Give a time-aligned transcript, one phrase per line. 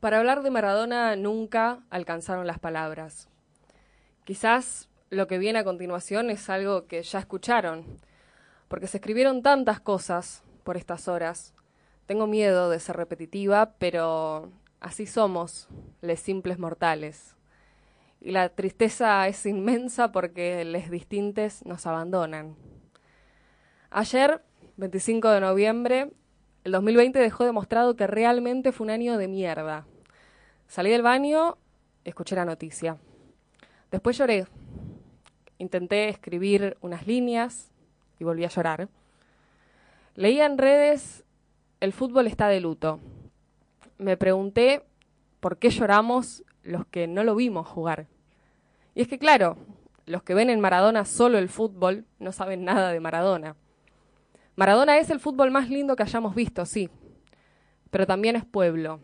[0.00, 3.28] Para hablar de Maradona nunca alcanzaron las palabras.
[4.24, 7.84] Quizás lo que viene a continuación es algo que ya escucharon,
[8.68, 11.54] porque se escribieron tantas cosas por estas horas.
[12.04, 15.68] Tengo miedo de ser repetitiva, pero así somos,
[16.02, 17.34] les simples mortales.
[18.20, 22.56] Y la tristeza es inmensa porque les distintes nos abandonan.
[23.90, 24.42] Ayer,
[24.76, 26.10] 25 de noviembre,
[26.66, 29.86] el 2020 dejó demostrado que realmente fue un año de mierda.
[30.66, 31.58] Salí del baño,
[32.02, 32.96] escuché la noticia.
[33.92, 34.48] Después lloré.
[35.58, 37.70] Intenté escribir unas líneas
[38.18, 38.88] y volví a llorar.
[40.16, 41.22] Leía en redes,
[41.78, 42.98] el fútbol está de luto.
[43.98, 44.82] Me pregunté
[45.38, 48.08] por qué lloramos los que no lo vimos jugar.
[48.96, 49.56] Y es que claro,
[50.04, 53.54] los que ven en Maradona solo el fútbol no saben nada de Maradona.
[54.56, 56.88] Maradona es el fútbol más lindo que hayamos visto, sí,
[57.90, 59.00] pero también es pueblo.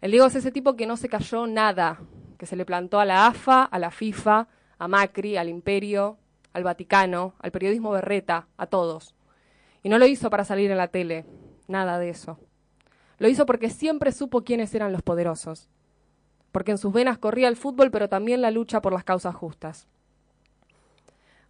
[0.00, 2.00] El Diego es ese tipo que no se cayó nada,
[2.38, 6.16] que se le plantó a la AFA, a la FIFA, a Macri, al Imperio,
[6.54, 9.14] al Vaticano, al periodismo berreta, a todos.
[9.82, 11.26] Y no lo hizo para salir en la tele,
[11.66, 12.38] nada de eso.
[13.18, 15.68] Lo hizo porque siempre supo quiénes eran los poderosos,
[16.52, 19.88] porque en sus venas corría el fútbol, pero también la lucha por las causas justas.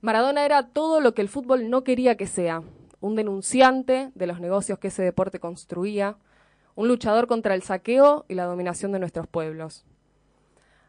[0.00, 2.62] Maradona era todo lo que el fútbol no quería que sea,
[3.00, 6.16] un denunciante de los negocios que ese deporte construía,
[6.74, 9.84] un luchador contra el saqueo y la dominación de nuestros pueblos.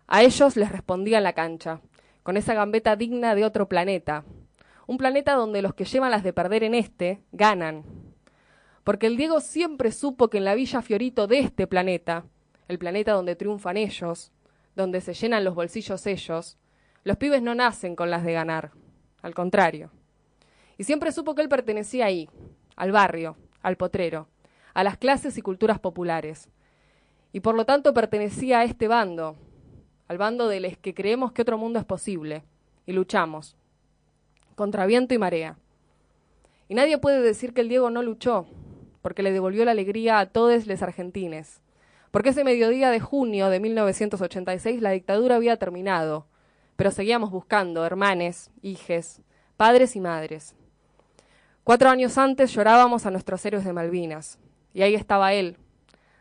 [0.07, 1.81] A ellos les respondía en la cancha,
[2.23, 4.23] con esa gambeta digna de otro planeta,
[4.87, 7.83] un planeta donde los que llevan las de perder en este ganan.
[8.83, 12.25] Porque el Diego siempre supo que en la Villa Fiorito de este planeta,
[12.67, 14.31] el planeta donde triunfan ellos,
[14.75, 16.57] donde se llenan los bolsillos ellos,
[17.03, 18.71] los pibes no nacen con las de ganar,
[19.21, 19.91] al contrario.
[20.79, 22.29] Y siempre supo que él pertenecía ahí,
[22.77, 24.29] al barrio, al potrero,
[24.73, 26.47] a las clases y culturas populares.
[27.33, 29.35] Y por lo tanto pertenecía a este bando,
[30.07, 32.45] al bando de los que creemos que otro mundo es posible,
[32.85, 33.57] y luchamos,
[34.55, 35.57] contra viento y marea.
[36.69, 38.47] Y nadie puede decir que el Diego no luchó,
[39.01, 41.59] porque le devolvió la alegría a todos los argentines.
[42.09, 46.25] Porque ese mediodía de junio de 1986 la dictadura había terminado,
[46.77, 49.21] pero seguíamos buscando hermanes, hijes,
[49.57, 50.55] padres y madres.
[51.69, 54.39] Cuatro años antes llorábamos a nuestros héroes de Malvinas,
[54.73, 55.57] y ahí estaba él,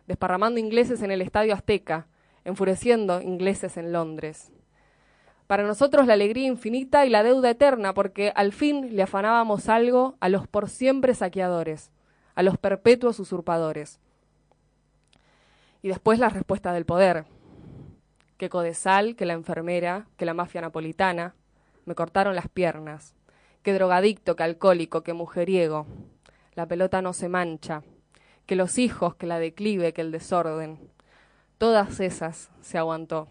[0.06, 2.06] desparramando ingleses en el Estadio Azteca,
[2.44, 4.52] enfureciendo ingleses en Londres.
[5.46, 10.18] Para nosotros la alegría infinita y la deuda eterna, porque al fin le afanábamos algo
[10.20, 11.92] a los por siempre saqueadores,
[12.34, 14.00] a los perpetuos usurpadores.
[15.80, 17.24] Y después la respuesta del poder,
[18.36, 21.34] que Codesal, que la enfermera, que la mafia napolitana,
[21.86, 23.14] me cortaron las piernas,
[23.68, 25.84] que drogadicto, que alcohólico, que mujeriego.
[26.54, 27.82] La pelota no se mancha,
[28.46, 30.78] que los hijos, que la declive, que el desorden.
[31.58, 33.28] Todas esas se aguantó.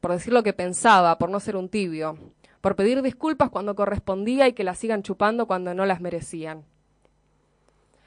[0.00, 2.18] Por decir lo que pensaba, por no ser un tibio,
[2.60, 6.64] por pedir disculpas cuando correspondía y que las sigan chupando cuando no las merecían.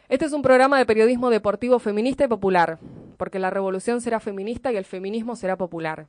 [0.09, 2.79] Este es un programa de periodismo deportivo feminista y popular,
[3.15, 6.05] porque la revolución será feminista y el feminismo será popular.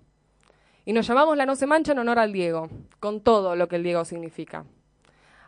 [0.85, 2.69] Y nos llamamos La No se mancha en honor al Diego,
[2.99, 4.65] con todo lo que el Diego significa.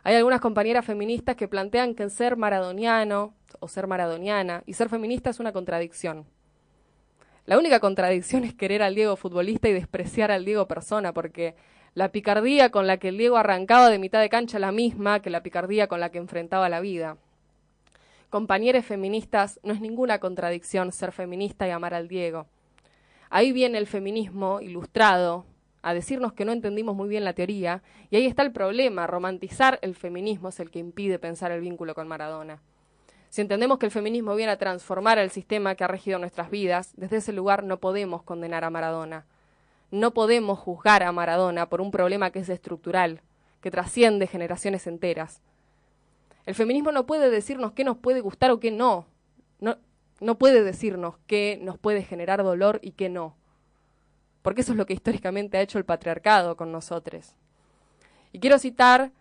[0.05, 5.29] Hay algunas compañeras feministas que plantean que ser maradoniano o ser maradoniana y ser feminista
[5.29, 6.25] es una contradicción.
[7.45, 11.55] La única contradicción es querer al Diego futbolista y despreciar al Diego persona, porque
[11.93, 15.29] la picardía con la que el Diego arrancaba de mitad de cancha la misma que
[15.29, 17.17] la picardía con la que enfrentaba la vida.
[18.29, 22.47] Compañeras feministas, no es ninguna contradicción ser feminista y amar al Diego.
[23.29, 25.45] Ahí viene el feminismo ilustrado,
[25.83, 29.79] a decirnos que no entendimos muy bien la teoría, y ahí está el problema, romantizar
[29.81, 32.61] el feminismo es el que impide pensar el vínculo con Maradona.
[33.29, 36.93] Si entendemos que el feminismo viene a transformar el sistema que ha regido nuestras vidas,
[36.95, 39.25] desde ese lugar no podemos condenar a Maradona.
[39.91, 43.21] No podemos juzgar a Maradona por un problema que es estructural,
[43.59, 45.41] que trasciende generaciones enteras.
[46.45, 49.05] El feminismo no puede decirnos qué nos puede gustar o qué no.
[49.59, 49.77] No,
[50.21, 53.35] no puede decirnos qué nos puede generar dolor y qué no
[54.43, 57.33] porque eso es lo que históricamente ha hecho el patriarcado con nosotros.
[58.31, 59.11] Y quiero citar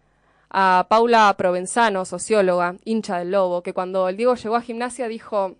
[0.50, 5.56] a Paula Provenzano, socióloga, hincha del lobo, que cuando el Diego llegó a gimnasia dijo,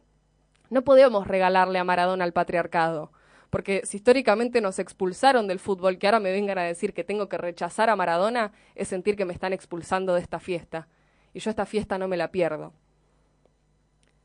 [0.68, 3.12] no podemos regalarle a Maradona al patriarcado,
[3.50, 7.28] porque si históricamente nos expulsaron del fútbol, que ahora me vengan a decir que tengo
[7.28, 10.88] que rechazar a Maradona, es sentir que me están expulsando de esta fiesta.
[11.34, 12.72] Y yo esta fiesta no me la pierdo.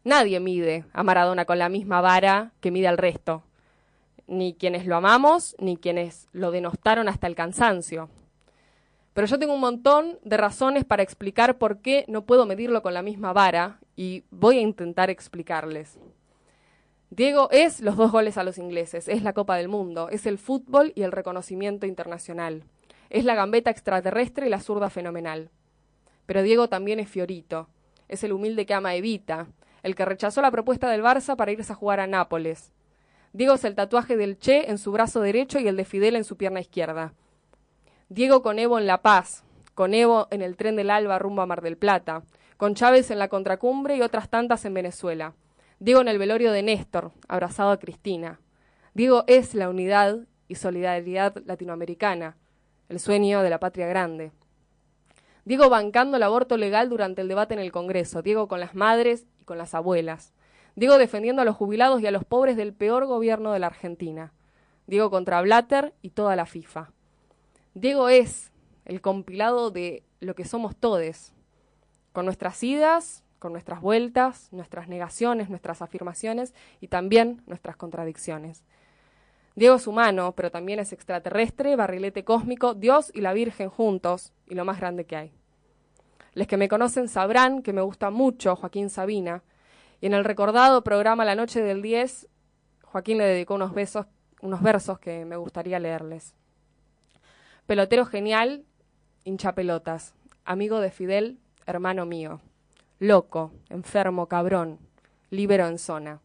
[0.03, 3.43] Nadie mide a Maradona con la misma vara que mide al resto
[4.27, 8.09] ni quienes lo amamos, ni quienes lo denostaron hasta el cansancio.
[9.13, 12.93] Pero yo tengo un montón de razones para explicar por qué no puedo medirlo con
[12.93, 15.97] la misma vara y voy a intentar explicarles.
[17.09, 20.37] Diego es los dos goles a los ingleses, es la Copa del Mundo, es el
[20.37, 22.63] fútbol y el reconocimiento internacional,
[23.09, 25.49] es la gambeta extraterrestre y la zurda fenomenal.
[26.25, 27.69] Pero Diego también es Fiorito,
[28.09, 29.47] es el humilde que ama Evita,
[29.83, 32.73] el que rechazó la propuesta del Barça para irse a jugar a Nápoles.
[33.37, 36.23] Diego es el tatuaje del Che en su brazo derecho y el de Fidel en
[36.23, 37.13] su pierna izquierda.
[38.09, 39.43] Diego con Evo en La Paz,
[39.75, 42.23] con Evo en el tren del Alba rumbo a Mar del Plata,
[42.57, 45.35] con Chávez en la contracumbre y otras tantas en Venezuela.
[45.77, 48.39] Diego en el velorio de Néstor, abrazado a Cristina.
[48.95, 50.17] Diego es la unidad
[50.47, 52.37] y solidaridad latinoamericana,
[52.89, 54.31] el sueño de la patria grande.
[55.45, 59.27] Diego bancando el aborto legal durante el debate en el Congreso, Diego con las madres
[59.39, 60.33] y con las abuelas.
[60.77, 64.31] Diego defendiendo a los jubilados y a los pobres del peor gobierno de la Argentina.
[64.85, 66.91] Diego contra Blatter y toda la FIFA.
[67.73, 68.51] Diego es
[68.85, 71.33] el compilado de lo que somos todes,
[72.13, 78.63] con nuestras idas, con nuestras vueltas, nuestras negaciones, nuestras afirmaciones y también nuestras contradicciones.
[79.55, 84.53] Diego es humano, pero también es extraterrestre, barrilete cósmico, Dios y la Virgen juntos, y
[84.53, 85.31] lo más grande que hay.
[86.35, 89.41] Los que me conocen sabrán que me gusta mucho Joaquín Sabina,
[90.01, 92.27] y en el recordado programa La Noche del 10,
[92.83, 94.05] Joaquín le dedicó unos, besos,
[94.41, 96.33] unos versos que me gustaría leerles.
[97.65, 98.63] Pelotero genial,
[99.23, 100.13] hincha pelotas,
[100.45, 102.41] amigo de Fidel, hermano mío
[102.99, 104.79] loco, enfermo, cabrón,
[105.29, 106.21] libero en zona.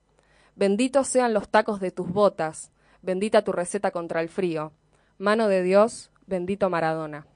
[0.57, 2.71] Benditos sean los tacos de tus botas,
[3.03, 4.73] bendita tu receta contra el frío.
[5.19, 7.27] Mano de Dios, bendito Maradona.